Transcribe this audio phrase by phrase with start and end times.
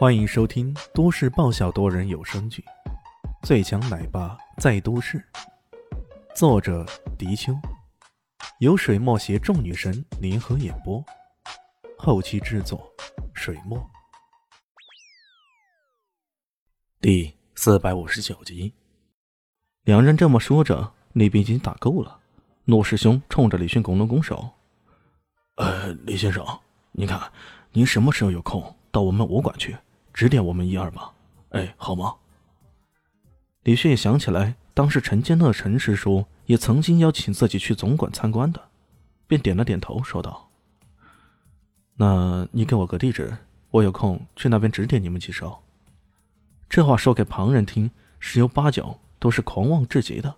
[0.00, 2.64] 欢迎收听都市爆笑多人有声剧
[3.46, 5.18] 《最强奶爸在都市》，
[6.34, 6.86] 作者：
[7.18, 7.52] 迪秋，
[8.60, 11.04] 由水墨携众女神联合演播，
[11.98, 12.90] 后期制作：
[13.34, 13.78] 水墨。
[16.98, 18.72] 第四百五十九集，
[19.84, 22.18] 两人这么说着，那边已经打够了。
[22.64, 24.48] 陆师兄冲着李迅拱了拱手
[25.56, 26.42] ：“呃，李先生，
[26.92, 27.30] 您看，
[27.72, 29.76] 您什么时候有空到我们武馆去？”
[30.12, 31.12] 指点我们一二吧，
[31.50, 32.14] 哎，好吗？
[33.62, 38.60] 李迅也想起来，当时陈建乐陈师叔也曾经邀请自己去总馆参观的，
[39.26, 40.48] 便点了点头，说道
[41.96, 43.36] ：“那你给我个地址，
[43.70, 45.62] 我有空去那边指点你们几手。”
[46.68, 50.34] 这话说给旁人听，十有八九都是狂妄至极的。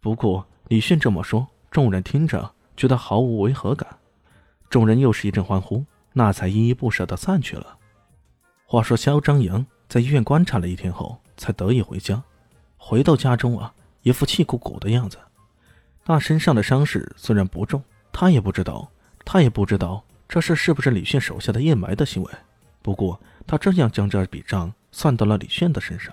[0.00, 3.98] 不过李迅这么说，众人听着觉得毫无违和感，
[4.70, 7.78] 众人又是一阵欢呼，那才依依不舍的散去了。
[8.68, 12.20] 话说，肖张扬在医院观察了一天后，才得以回家。
[12.76, 15.16] 回到家中啊，一副气鼓鼓的样子。
[16.04, 17.80] 那身上的伤势虽然不重，
[18.12, 18.90] 他也不知道，
[19.24, 22.32] 他也不知道这事是不是李炫手下的叶埋的行为。
[22.82, 26.12] 不过，他这样将这笔账算到了李炫的身上。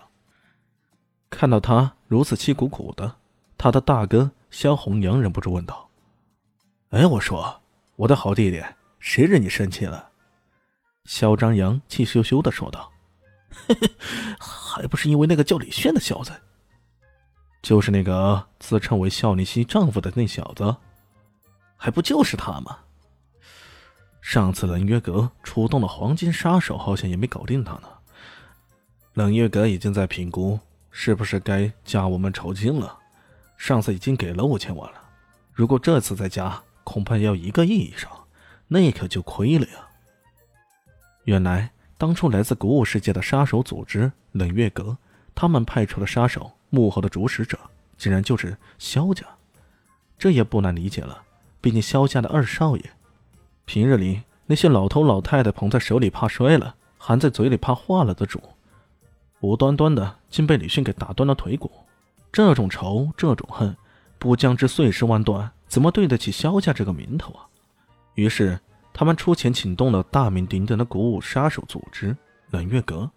[1.31, 3.15] 看到他如此气鼓鼓的，
[3.57, 5.89] 他的大哥肖红阳忍不住问道
[6.91, 7.61] ：“哎，我说，
[7.95, 8.63] 我的好弟弟，
[8.99, 10.11] 谁惹你生气了？”
[11.05, 12.91] 肖张扬气羞羞的说道
[13.67, 13.89] ：“嘿嘿，
[14.39, 16.31] 还不是因为那个叫李炫的小子，
[17.61, 20.75] 就是那个自称为肖丽西丈夫的那小子，
[21.75, 22.77] 还不就是他吗？
[24.21, 27.89] 上次冷月阁出动了黄金杀手，好像也没搞定他呢。
[29.13, 30.57] 冷月阁已经在评估
[30.89, 32.97] 是不是该加我们酬金了。
[33.57, 35.01] 上次已经给了五千万了，
[35.51, 38.09] 如果这次再加，恐怕要一个亿以上，
[38.67, 39.87] 那可就亏了呀。”
[41.25, 44.97] 原来，当初来自古武世界的杀手组织冷月阁，
[45.33, 47.57] 他们派出的杀手幕后的主使者，
[47.97, 49.25] 竟然就是萧家。
[50.17, 51.23] 这也不难理解了，
[51.61, 52.91] 毕竟萧家的二少爷，
[53.63, 58.41] 平日里那些老头老太太捧在手里怕摔了，含在嘴里怕化了的主，
[59.39, 61.71] 无端端的竟被李迅给打断了腿骨。
[62.33, 63.77] 这种仇，这种恨，
[64.19, 67.47] 不将之碎尸万段，怎么对得起萧家这个名头啊？
[68.15, 68.59] 于是。
[68.93, 72.15] 他们出钱请动了大名鼎鼎的古武杀手组织
[72.51, 73.09] 冷月阁。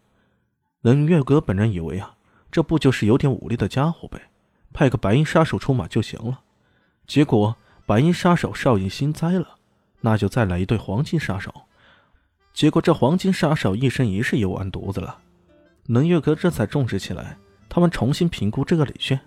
[0.81, 2.15] 冷月阁本人以为啊，
[2.51, 4.21] 这不就是有点武力的家伙呗，
[4.73, 6.41] 派个白衣杀手出马就行了。
[7.07, 7.55] 结果
[7.85, 9.57] 白衣杀手少爷心栽了，
[10.01, 11.53] 那就再来一对黄金杀手。
[12.55, 15.19] 结果这黄金杀手一生一世也完犊子了。
[15.87, 17.37] 冷月阁这才重视起来，
[17.69, 19.21] 他们重新评估这个李炫，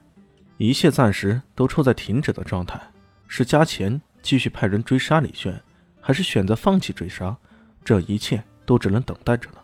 [0.57, 2.81] 一切暂时都处在停止的状态，
[3.27, 5.61] 是加钱继续派人追杀李炫。
[6.09, 7.37] 还是选择放弃追杀，
[7.85, 9.63] 这一切都只能等待着了。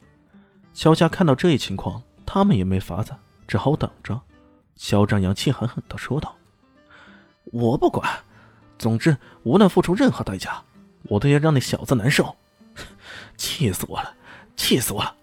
[0.73, 3.16] 萧家看到这一情况，他们也没法子，
[3.47, 4.22] 只好等着。
[4.75, 6.35] 萧张扬气狠狠地说道
[7.51, 8.07] ：“我不管，
[8.78, 10.61] 总之无论付出任何代价，
[11.05, 12.35] 我都要让那小子难受。
[13.38, 14.13] 气死我了，
[14.55, 15.16] 气死我了！”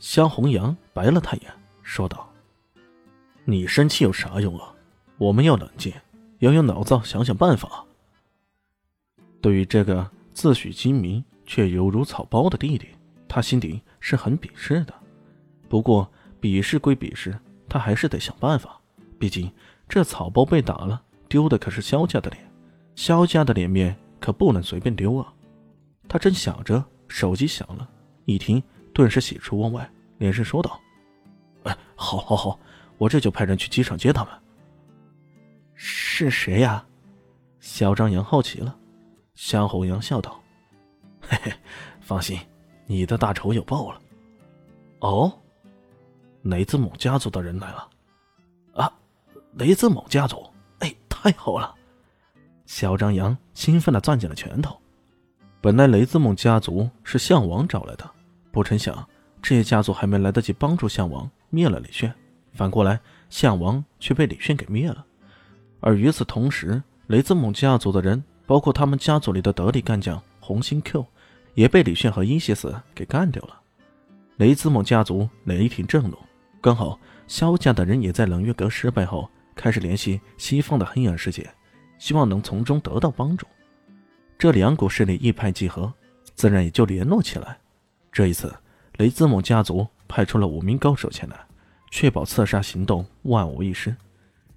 [0.00, 1.50] 萧红阳白了他一眼，
[1.82, 2.30] 说道
[3.46, 4.70] ：“你生气有啥用啊？
[5.16, 5.90] 我们要冷静，
[6.40, 7.82] 要用脑子想想办法。”
[9.40, 12.88] 对于这个自诩精明却犹如草包的弟弟，
[13.26, 14.94] 他心底是很鄙视的。
[15.68, 18.80] 不过鄙视归鄙视，他还是得想办法。
[19.18, 19.50] 毕竟
[19.88, 22.50] 这草包被打了，丢的可是萧家的脸，
[22.94, 25.32] 萧家的脸面可不能随便丢啊！
[26.08, 27.88] 他正想着，手机响了，
[28.24, 28.62] 一听
[28.92, 30.80] 顿时喜出望外，连声说道
[31.64, 32.58] ：“哎，好，好，好，
[32.98, 34.32] 我这就派人去机场接他们。”
[35.74, 36.84] 是谁呀？
[37.60, 38.76] 萧张扬好奇了。
[39.40, 40.38] 向红阳笑道
[41.18, 41.50] ：“嘿嘿，
[41.98, 42.38] 放心，
[42.84, 43.98] 你的大仇有报了。”
[45.00, 45.32] 哦，
[46.42, 47.88] 雷子猛家族的人来了！
[48.74, 48.92] 啊，
[49.54, 50.46] 雷子猛家族！
[50.80, 51.74] 哎，太好了！
[52.66, 54.78] 小张扬兴奋的攥紧了拳头。
[55.62, 58.08] 本来雷子猛家族是项王找来的，
[58.52, 59.08] 不成想
[59.40, 62.14] 这些家族还没来得及帮助项王灭了李炫，
[62.52, 63.00] 反过来
[63.30, 65.02] 项王却被李炫给灭了。
[65.80, 68.22] 而与此同时，雷子猛家族的人。
[68.50, 71.06] 包括他们家族里的得力干将红星 Q，
[71.54, 73.60] 也被李炫和伊西斯给干掉了。
[74.38, 76.18] 雷兹蒙家族雷霆震怒，
[76.60, 76.98] 刚好
[77.28, 81.48] 萧家的人也在冷月阁失败后开始联系西方的黑暗世界，
[82.00, 83.46] 希望能从中得到帮助。
[84.36, 85.92] 这两股势力一拍即合，
[86.34, 87.56] 自然也就联络起来。
[88.10, 88.52] 这一次，
[88.96, 91.36] 雷兹蒙家族派出了五名高手前来，
[91.92, 93.94] 确保刺杀行动万无一失。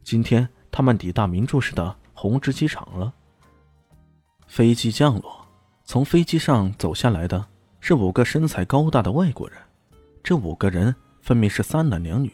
[0.03, 3.13] 今天他们抵达明珠市的红之机场了。
[4.53, 5.47] 飞机降落，
[5.83, 7.43] 从飞机上走下来的
[7.79, 9.57] 是五个身材高大的外国人，
[10.21, 12.31] 这五个人分别是三男两女，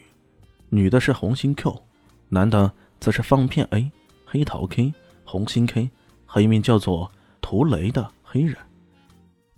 [0.68, 1.82] 女的是红心 Q，
[2.28, 2.70] 男的
[3.00, 3.90] 则是方片 A、
[4.26, 4.92] 黑桃 K、
[5.24, 5.90] 红心 K
[6.26, 8.54] 和一名叫做图雷的黑人。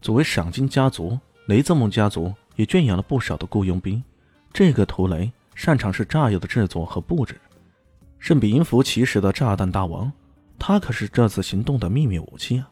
[0.01, 4.01] 作为赏金家族，雷泽蒙家族也圈养了不少的雇佣兵。
[4.53, 7.41] 这个图雷擅长是炸药的制作和布置，
[8.21, 10.13] 是名副其实的炸弹大王。
[10.59, 12.71] 他可是这次行动的秘密武器啊！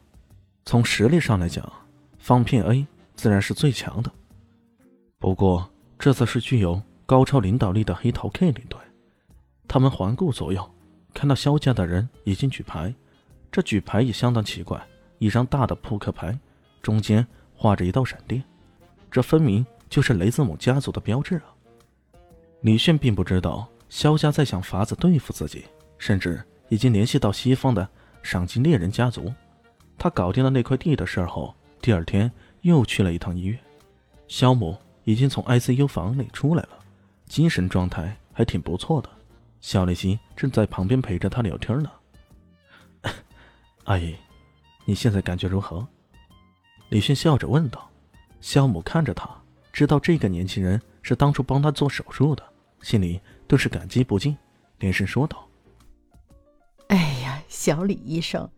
[0.65, 1.69] 从实力上来讲，
[2.17, 4.11] 方片 A 自然是最强的。
[5.19, 5.69] 不过
[5.99, 8.79] 这次是具有高超领导力的黑桃 K 领队。
[9.67, 10.69] 他们环顾左右，
[11.13, 12.93] 看到萧家的人已经举牌，
[13.51, 14.81] 这举牌也相当奇怪，
[15.17, 16.37] 一张大的扑克牌，
[16.81, 18.43] 中间画着一道闪电，
[19.09, 21.45] 这分明就是雷兹姆家族的标志啊！
[22.61, 25.65] 李炫并不知道萧家在想法子对付自己，
[25.97, 27.85] 甚至已经联系到西方的
[28.23, 29.31] 赏金猎人家族。
[29.97, 32.31] 他搞定了那块地的事儿后，第二天
[32.61, 33.59] 又去了一趟医院。
[34.29, 36.79] 肖母已经从 ICU 房里出来了，
[37.25, 39.09] 精神状态还挺不错的。
[39.59, 41.91] 肖立新正在旁边陪着他聊天呢。
[43.83, 44.15] 阿姨，
[44.85, 45.85] 你现在感觉如何？
[46.87, 47.89] 李迅笑着问道。
[48.39, 49.29] 肖母看着他，
[49.73, 52.43] 知道这个年轻人是当初帮他做手术的，
[52.81, 54.35] 心里顿时感激不尽，
[54.79, 55.45] 连声说道：“，
[57.61, 58.49] 小李医生，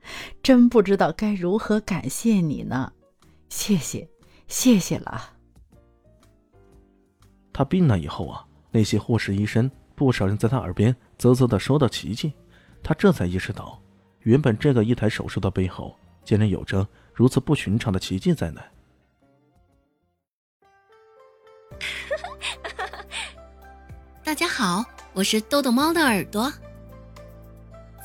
[0.41, 2.94] 真不知道该如何感谢你呢，
[3.50, 4.07] 谢谢，
[4.47, 5.33] 谢谢了。”
[7.51, 9.69] 他病了以后啊，那些护士、医生。
[9.94, 12.31] 不少人在他耳边啧啧的说到奇迹，
[12.81, 13.77] 他这才意识到，
[14.21, 18.61] 原本这个一台手术的背后，竟然有着如此不寻常的奇迹在内。
[24.23, 26.51] 大家好，我是豆豆猫的耳朵。